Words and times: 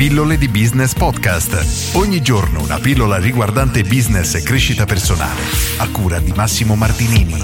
Pillole 0.00 0.38
di 0.38 0.48
Business 0.48 0.94
Podcast. 0.94 1.94
Ogni 1.94 2.22
giorno 2.22 2.62
una 2.62 2.78
pillola 2.78 3.18
riguardante 3.18 3.82
business 3.82 4.34
e 4.34 4.42
crescita 4.42 4.86
personale. 4.86 5.42
A 5.76 5.90
cura 5.90 6.18
di 6.18 6.32
Massimo 6.32 6.74
Martinini. 6.74 7.34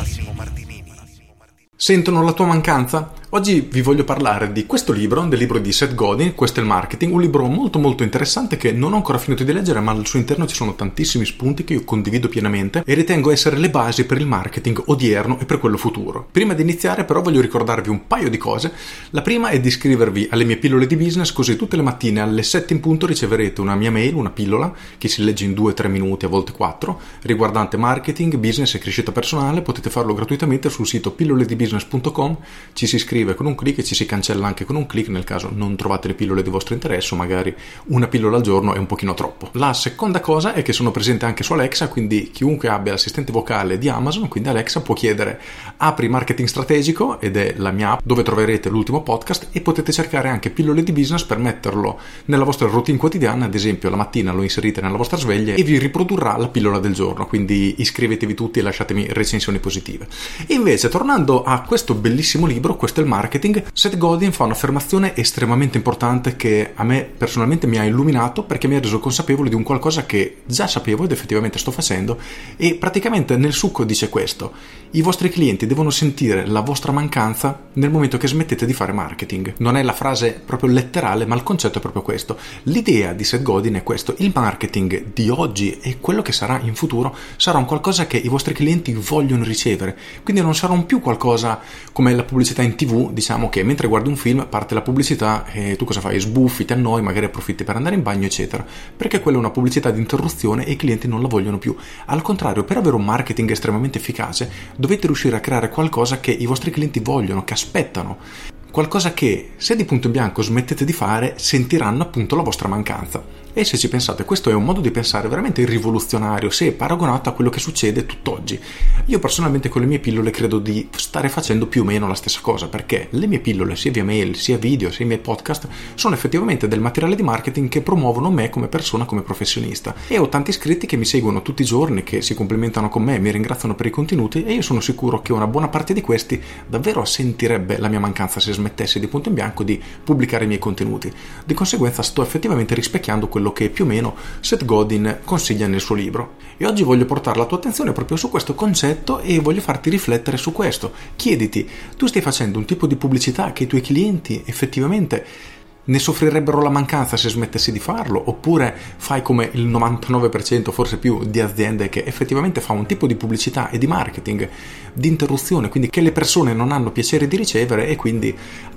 Sentono 1.76 2.22
la 2.22 2.32
tua 2.32 2.46
mancanza? 2.46 3.12
Oggi 3.36 3.68
vi 3.70 3.82
voglio 3.82 4.04
parlare 4.04 4.50
di 4.50 4.64
questo 4.64 4.94
libro, 4.94 5.20
del 5.26 5.38
libro 5.38 5.58
di 5.58 5.70
Seth 5.70 5.94
Godin, 5.94 6.34
Questo 6.34 6.60
è 6.60 6.62
il 6.62 6.68
marketing, 6.70 7.12
un 7.12 7.20
libro 7.20 7.44
molto 7.48 7.78
molto 7.78 8.02
interessante 8.02 8.56
che 8.56 8.72
non 8.72 8.94
ho 8.94 8.96
ancora 8.96 9.18
finito 9.18 9.44
di 9.44 9.52
leggere, 9.52 9.80
ma 9.80 9.92
al 9.92 10.06
suo 10.06 10.18
interno 10.18 10.46
ci 10.46 10.54
sono 10.54 10.74
tantissimi 10.74 11.26
spunti 11.26 11.62
che 11.62 11.74
io 11.74 11.84
condivido 11.84 12.30
pienamente 12.30 12.82
e 12.86 12.94
ritengo 12.94 13.30
essere 13.30 13.58
le 13.58 13.68
basi 13.68 14.06
per 14.06 14.16
il 14.16 14.26
marketing 14.26 14.84
odierno 14.86 15.38
e 15.38 15.44
per 15.44 15.58
quello 15.58 15.76
futuro. 15.76 16.26
Prima 16.32 16.54
di 16.54 16.62
iniziare 16.62 17.04
però 17.04 17.20
voglio 17.20 17.42
ricordarvi 17.42 17.90
un 17.90 18.06
paio 18.06 18.30
di 18.30 18.38
cose. 18.38 18.72
La 19.10 19.20
prima 19.20 19.50
è 19.50 19.60
di 19.60 19.68
iscrivervi 19.68 20.28
alle 20.30 20.44
mie 20.44 20.56
pillole 20.56 20.86
di 20.86 20.96
business, 20.96 21.30
così 21.30 21.56
tutte 21.56 21.76
le 21.76 21.82
mattine 21.82 22.22
alle 22.22 22.42
7 22.42 22.72
in 22.72 22.80
punto 22.80 23.04
riceverete 23.04 23.60
una 23.60 23.74
mia 23.74 23.90
mail, 23.90 24.14
una 24.14 24.30
pillola, 24.30 24.72
che 24.96 25.08
si 25.08 25.22
legge 25.22 25.44
in 25.44 25.52
2-3 25.52 25.90
minuti, 25.90 26.24
a 26.24 26.28
volte 26.28 26.52
4, 26.52 27.00
riguardante 27.24 27.76
marketing, 27.76 28.36
business 28.36 28.72
e 28.76 28.78
crescita 28.78 29.12
personale. 29.12 29.60
Potete 29.60 29.90
farlo 29.90 30.14
gratuitamente 30.14 30.70
sul 30.70 30.86
sito 30.86 31.10
pilloledibusiness.com, 31.10 32.38
ci 32.72 32.86
si 32.86 32.96
iscrive 32.96 33.24
con 33.34 33.46
un 33.46 33.54
clic 33.54 33.78
e 33.78 33.84
ci 33.84 33.94
si 33.94 34.06
cancella 34.06 34.46
anche 34.46 34.64
con 34.64 34.76
un 34.76 34.86
clic 34.86 35.08
nel 35.08 35.24
caso 35.24 35.50
non 35.52 35.76
trovate 35.76 36.08
le 36.08 36.14
pillole 36.14 36.42
di 36.42 36.50
vostro 36.50 36.74
interesse 36.74 37.14
magari 37.14 37.54
una 37.86 38.06
pillola 38.06 38.36
al 38.36 38.42
giorno 38.42 38.74
è 38.74 38.78
un 38.78 38.86
pochino 38.86 39.14
troppo. 39.14 39.48
La 39.52 39.72
seconda 39.72 40.20
cosa 40.20 40.54
è 40.54 40.62
che 40.62 40.72
sono 40.72 40.90
presente 40.90 41.24
anche 41.24 41.42
su 41.42 41.52
Alexa, 41.52 41.88
quindi 41.88 42.30
chiunque 42.30 42.68
abbia 42.68 42.92
l'assistente 42.92 43.32
vocale 43.32 43.78
di 43.78 43.88
Amazon, 43.88 44.28
quindi 44.28 44.48
Alexa 44.48 44.80
può 44.80 44.94
chiedere 44.94 45.40
apri 45.78 46.08
marketing 46.08 46.48
strategico 46.48 47.20
ed 47.20 47.36
è 47.36 47.54
la 47.56 47.70
mia 47.70 47.92
app 47.92 48.00
dove 48.04 48.22
troverete 48.22 48.68
l'ultimo 48.68 49.02
podcast 49.02 49.48
e 49.52 49.60
potete 49.60 49.92
cercare 49.92 50.28
anche 50.28 50.50
pillole 50.50 50.82
di 50.82 50.92
business 50.92 51.24
per 51.24 51.38
metterlo 51.38 51.98
nella 52.26 52.44
vostra 52.44 52.68
routine 52.68 52.98
quotidiana, 52.98 53.46
ad 53.46 53.54
esempio 53.54 53.90
la 53.90 53.96
mattina 53.96 54.32
lo 54.32 54.42
inserite 54.42 54.80
nella 54.80 54.96
vostra 54.96 55.16
sveglia 55.16 55.54
e 55.54 55.62
vi 55.62 55.78
riprodurrà 55.78 56.36
la 56.36 56.48
pillola 56.48 56.78
del 56.78 56.92
giorno, 56.94 57.26
quindi 57.26 57.76
iscrivetevi 57.78 58.34
tutti 58.34 58.58
e 58.58 58.62
lasciatemi 58.62 59.06
recensioni 59.10 59.58
positive. 59.58 60.06
Invece 60.48 60.88
tornando 60.88 61.42
a 61.42 61.62
questo 61.62 61.94
bellissimo 61.94 62.46
libro, 62.46 62.76
questo 62.76 63.00
è 63.00 63.02
il 63.02 63.05
marketing, 63.06 63.64
Seth 63.72 63.96
Godin 63.96 64.32
fa 64.32 64.44
un'affermazione 64.44 65.16
estremamente 65.16 65.76
importante 65.76 66.36
che 66.36 66.72
a 66.74 66.84
me 66.84 67.02
personalmente 67.02 67.66
mi 67.66 67.78
ha 67.78 67.84
illuminato 67.84 68.44
perché 68.44 68.68
mi 68.68 68.76
ha 68.76 68.80
reso 68.80 69.00
consapevole 69.00 69.48
di 69.48 69.54
un 69.54 69.62
qualcosa 69.62 70.06
che 70.06 70.42
già 70.46 70.66
sapevo 70.66 71.04
ed 71.04 71.12
effettivamente 71.12 71.58
sto 71.58 71.70
facendo 71.70 72.18
e 72.56 72.74
praticamente 72.74 73.36
nel 73.36 73.52
succo 73.52 73.84
dice 73.84 74.08
questo, 74.08 74.52
i 74.92 75.02
vostri 75.02 75.28
clienti 75.28 75.66
devono 75.66 75.90
sentire 75.90 76.46
la 76.46 76.60
vostra 76.60 76.92
mancanza 76.92 77.68
nel 77.74 77.90
momento 77.90 78.16
che 78.16 78.28
smettete 78.28 78.66
di 78.66 78.72
fare 78.72 78.92
marketing. 78.92 79.54
Non 79.58 79.76
è 79.76 79.82
la 79.82 79.92
frase 79.92 80.40
proprio 80.44 80.70
letterale, 80.70 81.26
ma 81.26 81.34
il 81.34 81.42
concetto 81.42 81.78
è 81.78 81.80
proprio 81.80 82.02
questo. 82.02 82.38
L'idea 82.64 83.12
di 83.12 83.24
Seth 83.24 83.42
Godin 83.42 83.74
è 83.74 83.82
questo, 83.82 84.14
il 84.18 84.30
marketing 84.34 85.12
di 85.12 85.28
oggi 85.28 85.78
e 85.80 85.98
quello 86.00 86.22
che 86.22 86.32
sarà 86.32 86.60
in 86.62 86.74
futuro 86.74 87.14
sarà 87.36 87.58
un 87.58 87.64
qualcosa 87.64 88.06
che 88.06 88.16
i 88.16 88.28
vostri 88.28 88.54
clienti 88.54 88.92
vogliono 88.92 89.44
ricevere, 89.44 89.96
quindi 90.22 90.42
non 90.42 90.54
sarà 90.54 90.74
più 90.82 91.00
qualcosa 91.00 91.60
come 91.92 92.14
la 92.14 92.24
pubblicità 92.24 92.62
in 92.62 92.74
tv 92.74 92.95
diciamo 93.12 93.48
che 93.48 93.62
mentre 93.62 93.88
guardi 93.88 94.08
un 94.08 94.16
film 94.16 94.46
parte 94.48 94.74
la 94.74 94.82
pubblicità 94.82 95.46
e 95.52 95.76
tu 95.76 95.84
cosa 95.84 96.00
fai? 96.00 96.18
Sbuffi, 96.18 96.64
ti 96.64 96.72
annoi, 96.72 97.02
magari 97.02 97.26
approfitti 97.26 97.64
per 97.64 97.76
andare 97.76 97.94
in 97.94 98.02
bagno, 98.02 98.26
eccetera. 98.26 98.64
Perché 98.96 99.20
quella 99.20 99.36
è 99.36 99.40
una 99.40 99.50
pubblicità 99.50 99.90
di 99.90 100.00
interruzione 100.00 100.64
e 100.64 100.72
i 100.72 100.76
clienti 100.76 101.08
non 101.08 101.22
la 101.22 101.28
vogliono 101.28 101.58
più. 101.58 101.76
Al 102.06 102.22
contrario, 102.22 102.64
per 102.64 102.78
avere 102.78 102.96
un 102.96 103.04
marketing 103.04 103.50
estremamente 103.50 103.98
efficace, 103.98 104.50
dovete 104.76 105.06
riuscire 105.06 105.36
a 105.36 105.40
creare 105.40 105.68
qualcosa 105.68 106.20
che 106.20 106.30
i 106.30 106.46
vostri 106.46 106.70
clienti 106.70 107.00
vogliono, 107.00 107.44
che 107.44 107.52
aspettano 107.52 108.54
qualcosa 108.76 109.14
che 109.14 109.52
se 109.56 109.74
di 109.74 109.86
punto 109.86 110.08
in 110.08 110.12
bianco 110.12 110.42
smettete 110.42 110.84
di 110.84 110.92
fare 110.92 111.32
sentiranno 111.38 112.02
appunto 112.02 112.36
la 112.36 112.42
vostra 112.42 112.68
mancanza. 112.68 113.24
E 113.58 113.64
se 113.64 113.78
ci 113.78 113.88
pensate, 113.88 114.26
questo 114.26 114.50
è 114.50 114.52
un 114.52 114.64
modo 114.64 114.82
di 114.82 114.90
pensare 114.90 115.28
veramente 115.28 115.64
rivoluzionario 115.64 116.50
se 116.50 116.72
paragonato 116.72 117.30
a 117.30 117.32
quello 117.32 117.48
che 117.48 117.58
succede 117.58 118.04
tutt'oggi. 118.04 118.60
Io 119.06 119.18
personalmente 119.18 119.70
con 119.70 119.80
le 119.80 119.86
mie 119.86 119.98
pillole 119.98 120.30
credo 120.30 120.58
di 120.58 120.86
stare 120.94 121.30
facendo 121.30 121.66
più 121.66 121.80
o 121.80 121.84
meno 121.86 122.06
la 122.06 122.12
stessa 122.12 122.40
cosa, 122.42 122.68
perché 122.68 123.08
le 123.12 123.26
mie 123.26 123.38
pillole, 123.38 123.74
sia 123.74 123.90
via 123.90 124.04
mail, 124.04 124.36
sia 124.36 124.58
video, 124.58 124.90
sia 124.90 125.06
i 125.06 125.08
miei 125.08 125.20
podcast, 125.20 125.68
sono 125.94 126.14
effettivamente 126.14 126.68
del 126.68 126.80
materiale 126.80 127.16
di 127.16 127.22
marketing 127.22 127.70
che 127.70 127.80
promuovono 127.80 128.30
me 128.30 128.50
come 128.50 128.68
persona, 128.68 129.06
come 129.06 129.22
professionista. 129.22 129.94
E 130.06 130.18
ho 130.18 130.28
tanti 130.28 130.50
iscritti 130.50 130.84
che 130.84 130.98
mi 130.98 131.06
seguono 131.06 131.40
tutti 131.40 131.62
i 131.62 131.64
giorni, 131.64 132.02
che 132.02 132.20
si 132.20 132.34
complimentano 132.34 132.90
con 132.90 133.04
me, 133.04 133.18
mi 133.18 133.30
ringraziano 133.30 133.74
per 133.74 133.86
i 133.86 133.90
contenuti 133.90 134.44
e 134.44 134.52
io 134.52 134.60
sono 134.60 134.80
sicuro 134.80 135.22
che 135.22 135.32
una 135.32 135.46
buona 135.46 135.68
parte 135.68 135.94
di 135.94 136.02
questi 136.02 136.38
davvero 136.66 137.06
sentirebbe 137.06 137.78
la 137.78 137.88
mia 137.88 138.00
mancanza 138.00 138.38
se 138.38 138.52
smettessi 138.66 138.98
di 138.98 139.06
punto 139.06 139.28
in 139.28 139.34
bianco 139.34 139.62
di 139.62 139.80
pubblicare 140.02 140.44
i 140.44 140.46
miei 140.46 140.58
contenuti. 140.58 141.12
Di 141.44 141.54
conseguenza 141.54 142.02
sto 142.02 142.22
effettivamente 142.22 142.74
rispecchiando 142.74 143.28
quello 143.28 143.52
che 143.52 143.70
più 143.70 143.84
o 143.84 143.86
meno 143.86 144.16
Seth 144.40 144.64
Godin 144.64 145.20
consiglia 145.24 145.66
nel 145.66 145.80
suo 145.80 145.94
libro. 145.94 146.34
E 146.56 146.66
oggi 146.66 146.82
voglio 146.82 147.04
portare 147.04 147.38
la 147.38 147.46
tua 147.46 147.58
attenzione 147.58 147.92
proprio 147.92 148.16
su 148.16 148.28
questo 148.28 148.54
concetto 148.54 149.20
e 149.20 149.38
voglio 149.38 149.60
farti 149.60 149.90
riflettere 149.90 150.36
su 150.36 150.52
questo. 150.52 150.92
Chiediti, 151.14 151.68
tu 151.96 152.06
stai 152.06 152.22
facendo 152.22 152.58
un 152.58 152.64
tipo 152.64 152.86
di 152.86 152.96
pubblicità 152.96 153.52
che 153.52 153.64
i 153.64 153.66
tuoi 153.66 153.82
clienti 153.82 154.42
effettivamente 154.44 155.54
ne 155.86 155.98
soffrirebbero 155.98 156.62
la 156.62 156.70
mancanza 156.70 157.16
se 157.16 157.28
smettessi 157.28 157.72
di 157.72 157.78
farlo, 157.78 158.22
oppure 158.26 158.74
fai 158.96 159.22
come 159.22 159.50
il 159.52 159.66
99%, 159.66 160.70
forse 160.70 160.96
più, 160.98 161.24
di 161.24 161.40
aziende 161.40 161.88
che 161.88 162.04
effettivamente 162.04 162.60
fa 162.60 162.72
un 162.72 162.86
tipo 162.86 163.06
di 163.06 163.14
pubblicità 163.14 163.70
e 163.70 163.78
di 163.78 163.86
marketing 163.86 164.48
di 164.92 165.08
interruzione, 165.08 165.68
quindi 165.68 165.90
che 165.90 166.00
le 166.00 166.12
persone 166.12 166.54
non 166.54 166.72
hanno 166.72 166.90
piacere 166.90 167.28
di 167.28 167.36
ricevere 167.36 167.86
e 167.86 167.96
quindi 167.96 168.36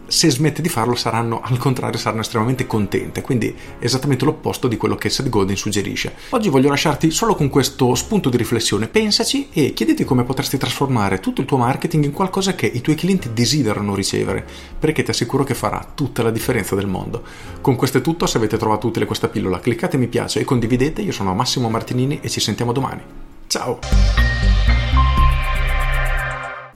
se 0.09 0.29
smette 0.29 0.61
di 0.61 0.69
farlo 0.69 0.95
saranno 0.95 1.39
al 1.41 1.57
contrario 1.57 1.99
saranno 1.99 2.21
estremamente 2.21 2.67
contente. 2.67 3.21
Quindi 3.21 3.55
esattamente 3.79 4.25
l'opposto 4.25 4.67
di 4.67 4.77
quello 4.77 4.95
che 4.95 5.09
Seth 5.09 5.29
Godin 5.29 5.55
suggerisce. 5.55 6.13
Oggi 6.29 6.49
voglio 6.49 6.69
lasciarti 6.69 7.11
solo 7.11 7.35
con 7.35 7.49
questo 7.49 7.95
spunto 7.95 8.29
di 8.29 8.37
riflessione. 8.37 8.87
Pensaci 8.87 9.49
e 9.53 9.73
chiediti 9.73 10.03
come 10.03 10.23
potresti 10.23 10.57
trasformare 10.57 11.19
tutto 11.19 11.41
il 11.41 11.47
tuo 11.47 11.57
marketing 11.57 12.03
in 12.05 12.11
qualcosa 12.11 12.55
che 12.55 12.65
i 12.65 12.81
tuoi 12.81 12.95
clienti 12.95 13.31
desiderano 13.33 13.95
ricevere 13.95 14.45
perché 14.77 15.03
ti 15.03 15.11
assicuro 15.11 15.43
che 15.43 15.53
farà 15.53 15.85
tutta 15.93 16.23
la 16.23 16.31
differenza 16.31 16.75
del 16.75 16.87
mondo. 16.87 17.23
Con 17.61 17.75
questo 17.75 17.99
è 17.99 18.01
tutto 18.01 18.25
se 18.25 18.37
avete 18.37 18.57
trovato 18.57 18.87
utile 18.87 19.05
questa 19.05 19.27
pillola 19.27 19.59
cliccate 19.59 19.97
mi 19.97 20.07
piace 20.07 20.39
e 20.39 20.43
condividete. 20.43 21.01
Io 21.01 21.11
sono 21.11 21.33
Massimo 21.33 21.69
Martinini 21.69 22.19
e 22.21 22.29
ci 22.29 22.39
sentiamo 22.39 22.71
domani. 22.71 23.01
Ciao 23.47 24.28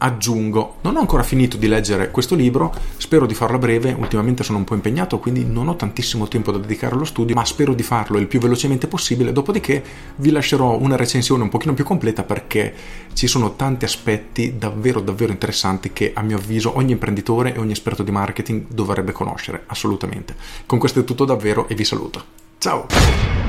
aggiungo, 0.04 0.76
non 0.82 0.98
ho 0.98 1.00
ancora 1.00 1.24
finito 1.24 1.56
di 1.56 1.68
leggere 1.68 2.12
questo 2.12 2.36
libro, 2.36 2.74
spero 2.98 3.26
di 3.26 3.34
farlo 3.34 3.56
a 3.56 3.60
breve, 3.60 3.96
ultimamente 3.98 4.44
sono 4.44 4.58
un 4.58 4.66
po' 4.66 4.74
impegnato, 4.74 5.18
quindi 5.18 5.46
non 5.46 5.70
ho 5.70 5.78
tantissimo 5.78 6.28
tempo 6.28 6.52
da 6.52 6.58
dedicare 6.58 6.94
allo 6.94 7.06
studio, 7.06 7.34
ma 7.34 7.46
spero 7.46 7.74
di 7.74 7.84
farlo 7.84 8.18
il 8.18 8.28
più 8.28 8.40
velocemente 8.40 8.88
possibile, 8.88 9.32
dopodiché 9.32 9.82
vi 10.18 10.32
lascerò 10.32 10.78
una 10.78 10.98
recensione 10.98 11.44
un 11.44 11.50
pochino 11.50 11.74
più 11.74 11.86
completa 11.86 12.24
perché 12.24 12.74
ci 13.14 13.28
sono 13.28 13.56
tanti 13.56 13.86
aspetti 13.86 14.58
davvero 14.58 15.00
davvero 15.00 15.32
interessanti 15.32 15.94
che 15.94 16.12
a 16.14 16.22
mio 16.22 16.38
avviso 16.38 16.76
ogni 16.76 16.92
imprenditore 16.92 17.54
e 17.56 17.60
ogni 17.60 17.72
esperto 17.72 18.04
di 18.04 18.12
marketing 18.12 18.66
dovrebbe 18.68 19.14
conoscere, 19.14 19.64
assolutamente. 19.68 20.36
Con 20.66 20.80
questo 20.80 21.00
è 21.00 21.04
tutto 21.06 21.24
davvero 21.24 21.68
e 21.70 21.76
vi 21.76 21.86
saluto. 21.86 22.24
Ciao! 22.58 23.43